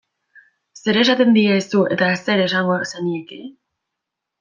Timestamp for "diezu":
1.37-1.85